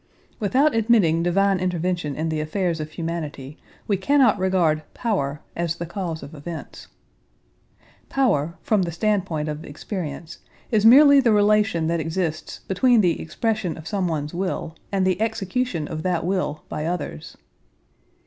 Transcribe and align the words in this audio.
Without 0.39 0.73
admitting 0.73 1.21
divine 1.21 1.59
intervention 1.59 2.15
in 2.15 2.29
the 2.29 2.39
affairs 2.41 2.79
of 2.79 2.89
humanity 2.89 3.59
we 3.87 3.97
cannot 3.97 4.39
regard 4.39 4.81
"power" 4.95 5.41
as 5.55 5.75
the 5.75 5.85
cause 5.85 6.23
of 6.23 6.33
events. 6.33 6.87
Power, 8.09 8.57
from 8.63 8.81
the 8.81 8.91
standpoint 8.91 9.47
of 9.47 9.63
experience, 9.63 10.39
is 10.71 10.87
merely 10.87 11.19
the 11.19 11.31
relation 11.31 11.85
that 11.85 11.99
exists 11.99 12.61
between 12.67 13.01
the 13.01 13.21
expression 13.21 13.77
of 13.77 13.87
someone's 13.87 14.33
will 14.33 14.75
and 14.91 15.05
the 15.05 15.21
execution 15.21 15.87
of 15.87 16.01
that 16.01 16.25
will 16.25 16.63
by 16.67 16.87
others. 16.87 17.37